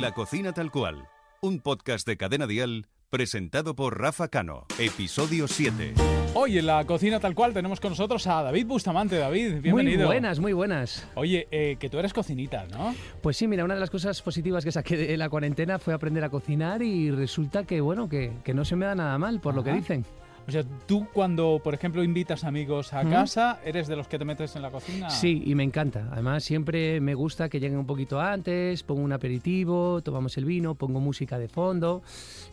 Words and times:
La 0.00 0.12
cocina 0.12 0.52
tal 0.52 0.70
cual, 0.70 1.08
un 1.40 1.60
podcast 1.60 2.06
de 2.06 2.18
Cadena 2.18 2.46
Dial 2.46 2.86
presentado 3.08 3.74
por 3.74 3.98
Rafa 3.98 4.28
Cano, 4.28 4.66
episodio 4.78 5.48
7. 5.48 5.94
Hoy 6.34 6.58
en 6.58 6.66
la 6.66 6.84
cocina 6.84 7.18
tal 7.18 7.34
cual 7.34 7.54
tenemos 7.54 7.80
con 7.80 7.92
nosotros 7.92 8.26
a 8.26 8.42
David 8.42 8.66
Bustamante. 8.66 9.16
David, 9.16 9.62
bienvenido. 9.62 10.00
Muy 10.00 10.06
buenas, 10.06 10.38
muy 10.38 10.52
buenas. 10.52 11.08
Oye, 11.14 11.48
eh, 11.50 11.76
que 11.80 11.88
tú 11.88 11.98
eres 11.98 12.12
cocinita, 12.12 12.66
¿no? 12.66 12.94
Pues 13.22 13.38
sí, 13.38 13.48
mira, 13.48 13.64
una 13.64 13.72
de 13.72 13.80
las 13.80 13.88
cosas 13.88 14.20
positivas 14.20 14.64
que 14.64 14.72
saqué 14.72 14.98
de 14.98 15.16
la 15.16 15.30
cuarentena 15.30 15.78
fue 15.78 15.94
aprender 15.94 16.24
a 16.24 16.28
cocinar 16.28 16.82
y 16.82 17.10
resulta 17.10 17.64
que, 17.64 17.80
bueno, 17.80 18.06
que, 18.06 18.32
que 18.44 18.52
no 18.52 18.66
se 18.66 18.76
me 18.76 18.84
da 18.84 18.94
nada 18.94 19.16
mal, 19.16 19.40
por 19.40 19.54
lo 19.54 19.64
que 19.64 19.72
dicen. 19.72 20.04
O 20.46 20.50
sea, 20.50 20.62
tú 20.86 21.08
cuando, 21.12 21.60
por 21.62 21.74
ejemplo, 21.74 22.04
invitas 22.04 22.44
amigos 22.44 22.92
a 22.92 23.02
casa, 23.08 23.58
¿eres 23.64 23.88
de 23.88 23.96
los 23.96 24.06
que 24.06 24.18
te 24.18 24.24
metes 24.24 24.54
en 24.54 24.62
la 24.62 24.70
cocina? 24.70 25.10
Sí, 25.10 25.42
y 25.44 25.54
me 25.54 25.64
encanta. 25.64 26.08
Además, 26.12 26.44
siempre 26.44 27.00
me 27.00 27.14
gusta 27.14 27.48
que 27.48 27.58
lleguen 27.58 27.78
un 27.78 27.86
poquito 27.86 28.20
antes, 28.20 28.82
pongo 28.84 29.02
un 29.02 29.12
aperitivo, 29.12 30.00
tomamos 30.02 30.36
el 30.36 30.44
vino, 30.44 30.74
pongo 30.76 31.00
música 31.00 31.38
de 31.38 31.48
fondo, 31.48 32.02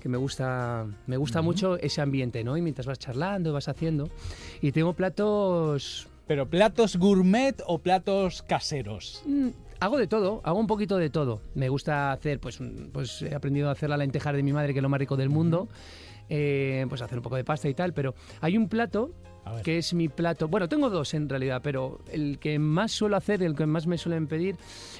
que 0.01 0.09
me 0.09 0.17
gusta, 0.17 0.87
me 1.05 1.17
gusta 1.17 1.41
mucho 1.41 1.77
ese 1.77 2.01
ambiente, 2.01 2.43
¿no? 2.43 2.57
Y 2.57 2.61
mientras 2.61 2.87
vas 2.87 2.97
charlando, 2.97 3.53
vas 3.53 3.67
haciendo. 3.67 4.09
Y 4.61 4.71
tengo 4.71 4.93
platos 4.93 6.07
¿Pero 6.25 6.49
platos 6.49 6.95
gourmet 6.95 7.61
o 7.67 7.79
platos 7.79 8.43
caseros? 8.43 9.21
Mm, 9.25 9.49
Hago 9.83 9.97
de 9.97 10.07
todo, 10.07 10.39
hago 10.45 10.59
un 10.59 10.67
poquito 10.67 10.95
de 10.97 11.09
todo. 11.09 11.41
Me 11.55 11.67
gusta 11.67 12.13
hacer, 12.13 12.39
pues, 12.39 12.57
pues 12.93 13.21
he 13.21 13.35
aprendido 13.35 13.67
a 13.67 13.73
hacer 13.73 13.89
la 13.89 13.97
lenteja 13.97 14.31
de 14.31 14.41
mi 14.41 14.53
madre, 14.53 14.71
que 14.71 14.79
es 14.79 14.83
lo 14.83 14.87
más 14.87 14.97
rico 14.97 15.17
del 15.17 15.27
mundo. 15.27 15.67
Eh, 16.29 16.85
pues 16.89 17.01
hacer 17.01 17.17
un 17.17 17.23
poco 17.23 17.35
de 17.35 17.43
pasta 17.43 17.67
y 17.69 17.73
tal, 17.73 17.93
pero 17.93 18.15
hay 18.41 18.57
un 18.57 18.69
plato 18.69 19.11
que 19.63 19.77
es 19.77 19.93
mi 19.93 20.07
plato. 20.07 20.47
Bueno, 20.47 20.69
tengo 20.69 20.89
dos 20.89 21.13
en 21.13 21.27
realidad, 21.27 21.59
pero 21.61 21.99
el 22.11 22.39
que 22.39 22.59
más 22.59 22.91
suelo 22.93 23.17
hacer, 23.17 23.43
el 23.43 23.55
que 23.55 23.65
más 23.65 23.87
me 23.87 23.97
suelen 23.97 24.27
pedir, 24.27 24.55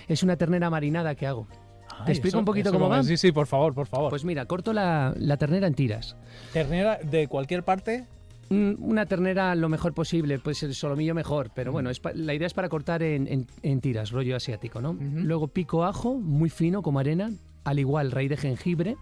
es 0.08 0.22
una 0.22 0.36
ternera 0.36 0.70
marinada 0.70 1.16
que 1.16 1.26
hago. 1.26 1.48
Ay, 1.90 2.06
¿Te 2.08 2.12
explico 2.12 2.30
eso- 2.36 2.40
un 2.40 2.46
poquito 2.46 2.72
cómo 2.72 2.90
va. 2.90 2.98
va? 2.98 3.04
Sí, 3.04 3.16
sí, 3.18 3.32
por 3.32 3.48
favor, 3.48 3.74
por 3.74 3.88
favor. 3.88 4.10
Pues 4.10 4.26
mira, 4.26 4.46
corto 4.46 4.74
la, 4.74 5.14
la 5.18 5.38
ternera 5.38 5.68
en 5.68 5.76
tiras. 5.76 6.18
Ternera 6.52 6.98
de 7.02 7.28
cualquier 7.30 7.64
parte. 7.64 8.06
Mm, 8.50 8.74
Una 8.80 9.06
ternera 9.06 9.56
lo 9.56 9.70
mejor 9.70 9.94
posible, 9.94 10.38
pues 10.40 10.62
el 10.64 10.76
solomillo 10.76 11.16
mejor, 11.16 11.52
pero 11.56 11.72
bueno, 11.72 11.90
es 11.90 12.02
la 12.16 12.34
idea 12.34 12.46
es 12.48 12.54
para 12.54 12.68
cortar 12.68 13.02
en, 13.02 13.28
en- 13.28 13.48
en 13.62 13.80
tiras, 13.80 14.12
rollo 14.12 14.36
asiático, 14.36 14.82
¿no? 14.82 14.94
Luego 15.00 15.48
pico 15.48 15.86
ajo, 15.86 16.16
muy 16.16 16.50
fino 16.50 16.82
como 16.82 17.00
arena, 17.00 17.32
al 17.64 17.80
igual 17.80 18.12
raíz 18.12 18.30
de 18.30 18.36
jengibre, 18.38 18.98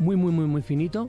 muy, 0.00 0.16
muy, 0.16 0.32
muy, 0.32 0.46
muy 0.46 0.62
finito. 0.62 1.08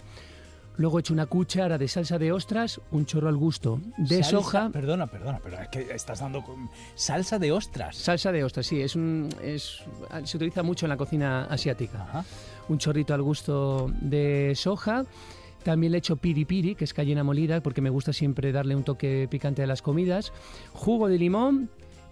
Luego 0.77 1.00
echo 1.00 1.14
una 1.14 1.25
cuchara 1.25 1.77
de 1.77 1.88
salsa 1.88 2.17
de 2.17 2.31
ostras, 2.31 2.80
un 2.91 3.05
chorro 3.05 3.27
al 3.27 3.36
gusto 3.38 3.80
de 3.97 4.19
Salsa- 4.23 4.30
soja. 4.31 4.69
Perdona, 4.72 5.05
perdona, 5.08 5.39
pero 5.44 5.59
es 5.61 5.67
que 5.69 5.94
estás 5.94 6.22
dando 6.22 6.41
con- 6.44 6.69
salsa 6.95 7.38
de 7.38 7.52
ostras. 7.52 7.95
Salsa 7.97 8.31
de 8.31 8.44
ostras, 8.44 8.66
sí, 8.66 8.81
es 8.81 8.95
un, 8.95 9.30
es, 9.44 9.83
se 10.23 10.38
utiliza 10.38 10.64
mucho 10.64 10.86
en 10.86 10.89
la 10.89 10.97
cocina 10.97 11.44
asiática. 11.45 12.02
Ajá. 12.03 12.25
un 12.69 12.77
chorrito 12.77 13.14
al 13.14 13.22
gusto 13.22 13.92
de 13.99 14.53
soja. 14.55 15.05
También 15.64 15.92
le 15.92 15.97
echo 15.99 16.16
piri 16.16 16.45
piri, 16.45 16.73
que 16.73 16.86
es 16.86 16.94
cayena 16.94 17.23
molida, 17.23 17.61
porque 17.61 17.81
me 17.81 17.89
gusta 17.89 18.14
siempre 18.14 18.52
darle 18.52 18.75
un 18.75 18.83
toque 18.83 19.27
picante 19.30 19.61
a 19.61 19.67
las 19.67 19.81
comidas. 19.81 20.31
Jugo 20.73 21.08
de 21.09 21.17
limón 21.19 21.69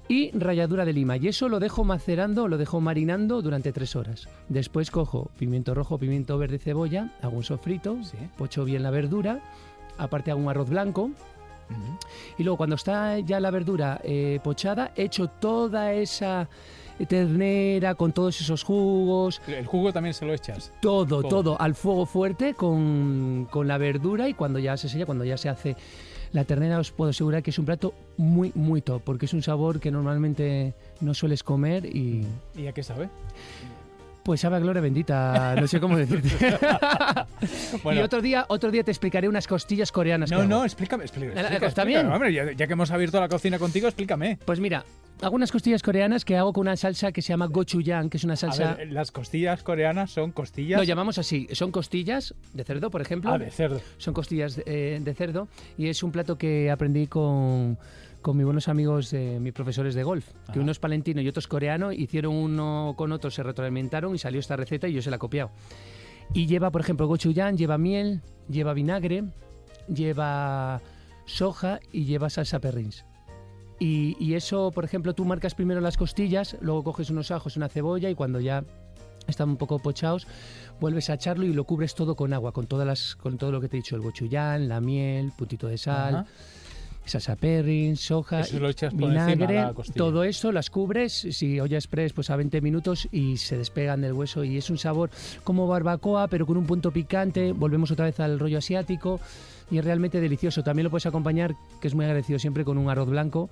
y 0.09 0.31
ralladura 0.37 0.83
de 0.83 0.91
lima. 0.91 1.15
Y 1.15 1.29
eso 1.29 1.47
lo 1.47 1.59
dejo 1.59 1.85
macerando, 1.85 2.47
lo 2.49 2.57
dejo 2.57 2.81
marinando 2.81 3.41
durante 3.41 3.71
tres 3.71 3.95
horas. 3.95 4.27
Después 4.49 4.91
cojo 4.91 5.29
pimiento 5.37 5.73
rojo, 5.73 5.97
pimiento 5.97 6.37
verde, 6.37 6.57
cebolla, 6.59 7.11
hago 7.21 7.37
un 7.37 7.43
sofrito, 7.43 7.95
Sí. 8.03 8.17
pocho 8.37 8.65
bien 8.65 8.83
la 8.83 8.89
verdura. 8.91 9.39
Aparte 9.97 10.31
hago 10.31 10.41
un 10.41 10.49
arroz 10.49 10.69
blanco. 10.69 11.11
Y 12.39 12.43
luego 12.43 12.57
cuando 12.57 12.75
está 12.75 13.19
ya 13.19 13.39
la 13.39 13.51
verdura 13.51 14.01
eh, 14.03 14.39
pochada, 14.43 14.91
echo 14.95 15.27
toda 15.27 15.93
esa 15.93 16.49
ternera 17.07 17.93
con 17.95 18.11
todos 18.11 18.41
esos 18.41 18.63
jugos, 18.63 19.39
El 19.47 19.65
jugo 19.67 19.93
también 19.93 20.13
se 20.13 20.25
lo 20.25 20.33
echas. 20.33 20.71
todo, 20.81 21.21
Todo. 21.21 21.29
todo, 21.29 21.61
al 21.61 21.75
fuego 21.75 22.05
fuerte 22.05 22.55
con, 22.55 23.47
con 23.51 23.67
la 23.67 23.77
verdura 23.77 24.27
y 24.27 24.33
cuando 24.33 24.57
ya 24.59 24.75
se 24.77 24.89
sella, 24.89 25.05
cuando 25.05 25.23
ya 25.23 25.37
se 25.37 25.47
hace 25.47 25.75
la 26.31 26.43
ternera, 26.43 26.77
os 26.79 26.91
puedo 26.91 27.09
asegurar 27.09 27.41
que 27.43 27.49
es 27.49 27.59
un 27.59 27.65
plato 27.65 27.93
muy, 28.17 28.51
muy 28.55 28.81
top, 28.81 29.01
porque 29.03 29.25
es 29.25 29.33
un 29.33 29.41
sabor 29.43 29.79
que 29.79 29.91
normalmente 29.91 30.73
no 31.01 31.13
sueles 31.13 31.43
comer 31.43 31.85
y 31.85 32.25
¿Y 32.55 32.67
a 32.67 32.71
qué 32.73 32.83
sabe? 32.83 33.09
pues 34.23 34.41
sabe 34.41 34.57
a 34.57 34.59
gloria 34.59 34.79
bendita, 34.81 35.55
no 35.59 35.65
sé 35.67 35.79
cómo 35.79 35.97
decirte. 35.97 36.29
Bueno. 37.83 38.01
Y 38.01 38.03
otro 38.03 38.21
día, 38.21 38.45
otro 38.49 38.69
día 38.69 38.83
te 38.83 38.91
explicaré 38.91 39.27
unas 39.29 39.47
costillas 39.47 39.91
coreanas. 39.91 40.29
No, 40.29 40.43
no, 40.43 40.65
explícame, 40.65 41.03
explícame. 41.05 41.35
¿La- 41.35 41.41
la- 41.43 41.47
explica, 41.49 41.67
está 41.67 41.83
bien? 41.85 42.07
Hombre, 42.11 42.33
ya, 42.33 42.51
ya 42.51 42.67
que 42.67 42.73
hemos 42.73 42.91
abierto 42.91 43.19
la 43.19 43.29
cocina 43.29 43.57
contigo, 43.57 43.87
explícame. 43.87 44.37
Pues 44.45 44.59
mira, 44.59 44.83
hago 45.21 45.35
unas 45.35 45.51
costillas 45.51 45.81
coreanas 45.83 46.23
que 46.25 46.37
hago 46.37 46.53
con 46.53 46.61
una 46.61 46.75
salsa 46.75 47.11
que 47.11 47.21
se 47.21 47.29
llama 47.33 47.47
gochujang, 47.47 48.09
que 48.09 48.17
es 48.17 48.23
una 48.23 48.33
A 48.33 48.37
salsa... 48.37 48.75
ver, 48.75 48.91
las 48.91 49.11
costillas 49.11 49.63
coreanas 49.63 50.11
son 50.11 50.31
costillas 50.31 50.77
Lo 50.79 50.83
llamamos 50.83 51.17
así, 51.17 51.47
son 51.51 51.71
costillas 51.71 52.33
de 52.53 52.63
cerdo, 52.63 52.89
por 52.89 53.01
ejemplo. 53.01 53.31
ah, 53.31 53.37
de 53.37 53.49
cerdo. 53.51 53.81
son 53.97 54.13
costillas 54.13 54.61
eh, 54.65 54.99
de 55.01 55.13
cerdo 55.13 55.47
y 55.77 55.87
es 55.87 56.03
un 56.03 56.11
plato 56.11 56.37
que 56.37 56.71
aprendí 56.71 57.07
con, 57.07 57.77
con 58.21 58.37
mis 58.37 58.45
buenos 58.45 58.67
amigos, 58.67 59.11
eh, 59.13 59.39
mis 59.41 59.53
profesores 59.53 59.95
de 59.95 60.03
golf, 60.03 60.27
que 60.53 60.59
uno 60.59 60.71
es 60.71 60.79
palentino 60.79 61.21
y 61.21 61.27
otro 61.27 61.39
es 61.39 61.47
coreano, 61.47 61.91
hicieron 61.91 62.33
uno 62.35 62.93
con 62.97 63.11
otro, 63.11 63.29
se 63.31 63.43
retroalimentaron 63.43 64.15
y 64.15 64.17
salió 64.17 64.39
esta 64.39 64.55
receta 64.55 64.87
y 64.87 64.93
yo 64.93 65.01
se 65.01 65.09
la 65.09 65.17
he 65.17 65.19
copiado. 65.19 65.51
Y 66.33 66.45
lleva, 66.45 66.69
por 66.71 66.81
ejemplo, 66.81 67.07
gochujang, 67.07 67.57
lleva 67.57 67.77
miel, 67.77 68.21
lleva 68.47 68.73
vinagre, 68.73 69.23
lleva 69.87 70.79
soja 71.25 71.79
y 71.91 72.05
lleva 72.05 72.29
salsa 72.29 72.59
perrins. 72.59 73.05
Y, 73.79 74.17
y 74.19 74.33
eso, 74.33 74.71
por 74.71 74.83
ejemplo, 74.83 75.13
tú 75.13 75.23
marcas 75.25 75.55
primero 75.55 75.79
las 75.79 75.97
costillas, 75.97 76.57
luego 76.61 76.83
coges 76.83 77.09
unos 77.09 77.31
ajos, 77.31 77.55
una 77.55 77.69
cebolla 77.69 78.09
y 78.09 78.15
cuando 78.15 78.39
ya 78.39 78.63
están 79.27 79.49
un 79.49 79.57
poco 79.57 79.79
pochados, 79.79 80.27
vuelves 80.79 81.09
a 81.09 81.13
echarlo 81.13 81.45
y 81.45 81.53
lo 81.53 81.63
cubres 81.63 81.95
todo 81.95 82.15
con 82.15 82.33
agua, 82.33 82.51
con 82.51 82.67
todas 82.67 82.85
las, 82.85 83.15
con 83.15 83.37
todo 83.37 83.51
lo 83.51 83.61
que 83.61 83.69
te 83.69 83.77
he 83.77 83.79
dicho, 83.79 83.95
el 83.95 84.01
gochuján, 84.01 84.67
la 84.67 84.81
miel, 84.81 85.31
puntito 85.37 85.67
de 85.67 85.77
sal, 85.77 86.15
Ajá. 86.15 86.25
salsa 87.05 87.35
perrin, 87.35 87.95
soja, 87.95 88.41
Eso 88.41 88.59
lo 88.59 88.69
echas 88.69 88.95
vinagre, 88.95 89.71
todo 89.95 90.23
esto 90.23 90.51
las 90.51 90.69
cubres, 90.69 91.27
si 91.31 91.59
olla 91.59 91.77
express, 91.77 92.13
pues 92.13 92.29
a 92.29 92.35
20 92.35 92.61
minutos 92.61 93.07
y 93.11 93.37
se 93.37 93.57
despegan 93.57 94.01
del 94.01 94.13
hueso 94.13 94.43
y 94.43 94.57
es 94.57 94.69
un 94.69 94.77
sabor 94.77 95.09
como 95.43 95.67
barbacoa, 95.67 96.27
pero 96.27 96.45
con 96.45 96.57
un 96.57 96.65
punto 96.65 96.91
picante, 96.91 97.51
volvemos 97.53 97.91
otra 97.91 98.05
vez 98.05 98.19
al 98.19 98.39
rollo 98.39 98.57
asiático 98.57 99.19
y 99.71 99.77
es 99.77 99.85
realmente 99.85 100.19
delicioso. 100.21 100.63
También 100.63 100.83
lo 100.85 100.89
puedes 100.89 101.05
acompañar, 101.05 101.55
que 101.81 101.87
es 101.87 101.95
muy 101.95 102.05
agradecido 102.05 102.39
siempre, 102.39 102.63
con 102.65 102.77
un 102.77 102.89
arroz 102.89 103.09
blanco. 103.09 103.49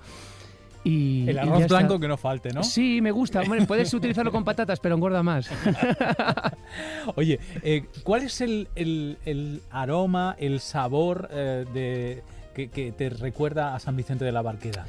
Y, 0.83 1.27
El 1.29 1.35
y 1.35 1.39
arroz 1.39 1.61
está. 1.63 1.77
blanco 1.79 1.99
que 1.99 2.07
no 2.07 2.15
falte, 2.17 2.53
¿no? 2.53 2.63
Sí, 2.63 3.01
me 3.01 3.11
gusta. 3.11 3.41
Hombre, 3.41 3.65
puedes 3.65 3.93
utilizarlo 3.93 4.31
con 4.31 4.43
patatas, 4.45 4.79
pero 4.79 4.95
engorda 4.95 5.21
más. 5.23 5.49
Oye, 7.15 7.39
eh, 7.63 7.85
¿cuál 8.03 8.23
es 8.23 8.41
el, 8.41 8.67
el- 8.75 9.17
el 9.25 9.61
aroma, 9.69 10.35
el 10.39 10.59
sabor 10.59 11.29
eh, 11.31 11.65
de, 11.73 12.23
que, 12.53 12.69
que 12.69 12.91
te 12.91 13.09
recuerda 13.09 13.75
a 13.75 13.79
San 13.79 13.95
Vicente 13.95 14.23
de 14.25 14.31
la 14.31 14.41
Barqueda? 14.41 14.85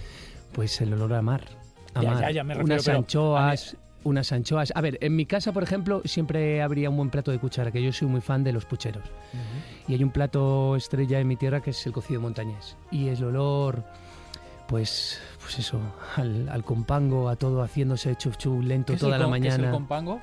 Pues 0.52 0.80
el 0.80 0.92
olor 0.92 1.14
a 1.14 1.22
mar. 1.22 1.42
A 1.94 2.02
Ya, 2.02 2.10
mar. 2.12 2.20
ya, 2.22 2.30
ya 2.30 2.44
me 2.44 2.54
refiero, 2.54 2.74
unas 2.74 2.88
anchoas. 2.88 3.76
Unas 4.04 4.30
anchoas. 4.32 4.72
A 4.76 4.80
ver, 4.80 4.96
en 5.00 5.16
mi 5.16 5.26
casa, 5.26 5.52
por 5.52 5.62
ejemplo, 5.62 6.02
siempre 6.04 6.62
habría 6.62 6.88
un 6.88 6.96
buen 6.96 7.10
plato 7.10 7.30
de 7.30 7.38
cuchara, 7.38 7.70
que 7.72 7.82
yo 7.82 7.92
soy 7.92 8.08
muy 8.08 8.20
fan 8.20 8.44
de 8.44 8.52
los 8.52 8.64
pucheros. 8.64 9.02
Y 9.88 9.94
hay 9.94 10.02
un 10.04 10.10
plato 10.10 10.76
estrella 10.76 11.18
en 11.20 11.26
mi 11.28 11.36
tierra 11.36 11.60
que 11.60 11.70
es 11.70 11.86
el 11.86 11.92
cocido 11.92 12.20
montañés. 12.20 12.76
Y 12.90 13.08
el 13.08 13.22
olor, 13.24 13.84
pues, 14.68 15.20
pues 15.40 15.58
eso, 15.58 15.80
al, 16.16 16.48
al 16.48 16.64
compango, 16.64 17.28
a 17.28 17.36
todo 17.36 17.62
haciéndose 17.62 18.14
chuf 18.16 18.36
chuf 18.36 18.64
lento 18.64 18.92
¿Qué 18.92 18.94
es 18.94 19.00
toda 19.00 19.16
el 19.16 19.20
la 19.22 19.26
con- 19.28 19.40
qué 19.40 19.48
es 19.48 19.54
mañana. 19.54 19.68
el 19.68 19.74
compango? 19.74 20.20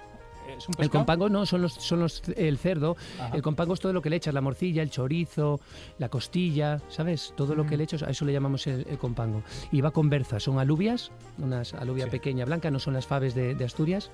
¿Es 0.57 0.67
un 0.69 0.75
El 0.77 0.89
compango 0.89 1.29
no, 1.29 1.45
son 1.45 1.61
los, 1.61 1.73
son 1.73 1.99
los 1.99 2.21
el 2.35 2.57
cerdo. 2.57 2.95
Ajá. 3.19 3.35
El 3.35 3.41
compango 3.41 3.73
es 3.73 3.79
todo 3.79 3.93
lo 3.93 4.01
que 4.01 4.09
le 4.09 4.15
echas, 4.17 4.33
la 4.33 4.41
morcilla, 4.41 4.81
el 4.83 4.89
chorizo, 4.89 5.59
la 5.99 6.09
costilla, 6.09 6.79
¿sabes? 6.89 7.33
Todo 7.35 7.55
lo 7.55 7.65
que 7.65 7.75
Mm. 7.75 7.77
le 7.77 7.83
echas, 7.83 8.03
a 8.03 8.09
eso 8.09 8.25
le 8.25 8.33
llamamos 8.33 8.65
el, 8.67 8.85
el 8.89 8.97
compango. 8.97 9.43
Y 9.71 9.81
va 9.81 9.91
con 9.91 10.09
berza, 10.09 10.39
son 10.39 10.59
alubias, 10.59 11.11
unas 11.37 11.73
alubia 11.73 12.05
Sí. 12.05 12.11
pequeña 12.11 12.45
blanca, 12.45 12.71
no 12.71 12.79
son 12.79 12.93
las 12.93 13.05
faves 13.07 13.35
de, 13.35 13.55
de 13.55 13.65
Asturias. 13.65 14.11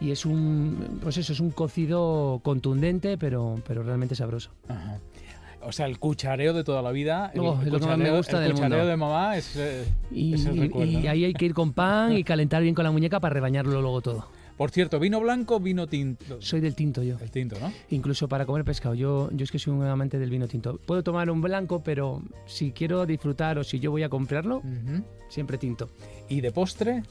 Y 0.00 0.10
es 0.12 0.24
un, 0.26 1.00
pues 1.02 1.16
eso, 1.16 1.32
es 1.32 1.40
un 1.40 1.50
cocido 1.50 2.40
contundente, 2.44 3.18
pero, 3.18 3.60
pero 3.66 3.82
realmente 3.82 4.14
sabroso. 4.14 4.50
Ajá. 4.68 4.98
O 5.60 5.72
sea, 5.72 5.86
el 5.86 5.98
cuchareo 5.98 6.52
de 6.54 6.62
toda 6.62 6.82
la 6.82 6.92
vida. 6.92 7.32
El, 7.34 7.40
Oh, 7.40 7.58
el 7.60 7.70
lo 7.72 7.80
que 7.80 7.86
más 7.86 7.98
me 7.98 8.10
gusta 8.16 8.36
el 8.38 8.44
del 8.44 8.52
cuchareo 8.52 8.78
mundo. 8.78 8.90
de 8.90 8.96
mamá 8.96 9.36
es, 9.36 9.56
eh, 9.56 9.84
Y, 10.12 10.34
es 10.34 10.46
el 10.46 10.56
y- 10.56 10.60
recuerdo. 10.60 10.90
y 10.92 11.06
ahí 11.08 11.24
hay 11.24 11.34
que 11.34 11.46
ir 11.46 11.52
con 11.52 11.72
pan 11.72 12.16
y 12.16 12.22
calentar 12.24 12.62
bien 12.62 12.76
con 12.76 12.84
la 12.84 12.92
muñeca 12.92 13.18
para 13.18 13.34
rebañarlo 13.34 13.80
luego 13.82 14.00
todo. 14.00 14.28
Por 14.58 14.72
cierto, 14.72 14.98
vino 14.98 15.20
blanco, 15.20 15.60
vino 15.60 15.86
tinto. 15.86 16.42
Soy 16.42 16.60
del 16.60 16.74
tinto 16.74 17.00
yo. 17.04 17.16
El 17.20 17.30
tinto, 17.30 17.56
¿no? 17.60 17.72
Incluso 17.90 18.28
para 18.28 18.44
comer 18.44 18.64
pescado. 18.64 18.92
Yo, 18.96 19.30
yo 19.30 19.44
es 19.44 19.52
que 19.52 19.58
soy 19.60 19.72
un 19.72 19.84
amante 19.84 20.18
del 20.18 20.30
vino 20.30 20.48
tinto. 20.48 20.80
Puedo 20.84 21.04
tomar 21.04 21.30
un 21.30 21.40
blanco, 21.40 21.80
pero 21.84 22.20
si 22.44 22.72
quiero 22.72 23.06
disfrutar 23.06 23.56
o 23.58 23.62
si 23.62 23.78
yo 23.78 23.92
voy 23.92 24.02
a 24.02 24.08
comprarlo, 24.08 24.60
siempre 25.28 25.58
tinto. 25.58 25.90
¿Y 26.28 26.40
de 26.40 26.50
postre? 26.50 27.04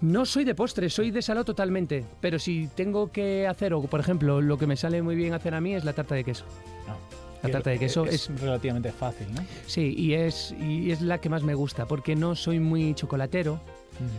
No 0.00 0.26
soy 0.26 0.44
de 0.44 0.56
postre, 0.56 0.90
soy 0.90 1.12
de 1.12 1.22
salado 1.22 1.44
totalmente. 1.44 2.04
Pero 2.20 2.40
si 2.40 2.68
tengo 2.74 3.12
que 3.12 3.46
hacer, 3.46 3.72
o 3.72 3.82
por 3.82 4.00
ejemplo, 4.00 4.40
lo 4.42 4.58
que 4.58 4.66
me 4.66 4.76
sale 4.76 5.00
muy 5.02 5.14
bien 5.14 5.34
hacer 5.34 5.54
a 5.54 5.60
mí 5.60 5.72
es 5.72 5.84
la 5.84 5.92
tarta 5.92 6.16
de 6.16 6.24
queso. 6.24 6.44
No. 6.88 6.96
La 7.44 7.50
tarta 7.52 7.70
de 7.70 7.78
queso 7.78 8.06
es, 8.06 8.28
relativamente 8.40 8.90
fácil, 8.90 9.28
¿no? 9.32 9.40
sí, 9.66 9.94
y 9.96 10.14
es, 10.14 10.52
y 10.60 10.90
es 10.90 11.00
la 11.00 11.20
que 11.20 11.28
más 11.28 11.44
me 11.44 11.54
gusta, 11.54 11.86
porque 11.86 12.16
no 12.16 12.34
soy 12.34 12.58
muy 12.58 12.92
chocolatero. 12.94 13.60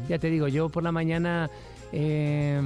Ya 0.07 0.17
te 0.17 0.29
digo, 0.29 0.47
yo 0.47 0.69
por 0.69 0.81
la 0.83 0.93
mañana 0.93 1.51
eh, 1.91 2.61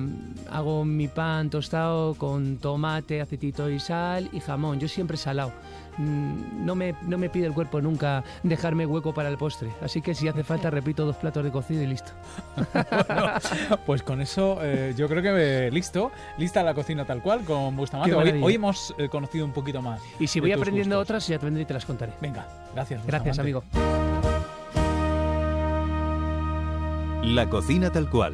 hago 0.50 0.86
mi 0.86 1.08
pan 1.08 1.50
tostado 1.50 2.16
con 2.16 2.58
tomate, 2.58 3.22
acetito 3.22 3.70
y 3.70 3.80
sal 3.80 4.30
y 4.32 4.40
jamón. 4.40 4.80
Yo 4.80 4.88
siempre 4.88 5.18
salado. 5.18 5.52
Mm, 5.98 6.66
No 6.66 6.74
me, 6.76 6.96
no 7.02 7.18
me 7.18 7.30
pide 7.30 7.46
el 7.48 7.54
cuerpo 7.54 7.82
nunca 7.82 8.24
dejarme 8.44 8.86
hueco 8.86 9.14
para 9.14 9.30
el 9.30 9.38
postre. 9.38 9.70
Así 9.82 10.02
que 10.02 10.16
si 10.16 10.28
hace 10.28 10.44
falta, 10.44 10.70
repito 10.70 11.06
dos 11.06 11.18
platos 11.18 11.44
de 11.44 11.52
cocido 11.52 11.84
y 11.84 11.88
listo. 11.88 12.12
Pues 13.86 14.04
con 14.04 14.22
eso 14.22 14.60
eh, 14.62 14.94
yo 14.98 15.08
creo 15.08 15.22
que 15.22 15.68
eh, 15.68 15.72
listo, 15.72 16.12
lista 16.38 16.64
la 16.64 16.74
cocina 16.74 17.06
tal 17.06 17.22
cual 17.22 17.42
con 17.42 17.76
Bustamante. 17.76 18.14
Hoy, 18.14 18.40
hoy 18.42 18.56
hemos 18.56 18.94
eh, 18.98 19.10
conocido 19.10 19.46
un 19.46 19.52
poquito 19.52 19.82
más. 19.82 20.02
Y 20.20 20.28
si 20.28 20.40
voy 20.40 20.52
aprendiendo 20.52 20.98
gustos. 20.98 21.10
otras, 21.10 21.28
ya 21.28 21.40
te 21.40 21.46
vendré 21.46 21.64
y 21.64 21.66
te 21.66 21.74
las 21.74 21.86
contaré. 21.86 22.14
Venga, 22.22 22.48
gracias. 22.74 23.06
Gracias, 23.06 23.40
amigo. 23.40 23.64
La 27.24 27.50
cocina 27.50 27.92
tal 27.92 28.10
cual, 28.10 28.34